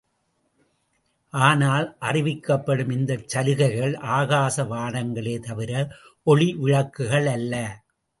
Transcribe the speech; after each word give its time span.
ஆனால் 1.33 1.97
அறிவிக்கப்படும் 2.01 2.91
இந்தச் 2.91 3.27
சலுகைகள் 3.27 3.93
ஆகாச 4.11 4.57
வாணங்களே 4.63 5.39
தவிர, 5.39 5.71
ஒளி 6.27 6.55
விளக்குகள் 6.55 7.25
அல்ல. 7.27 7.53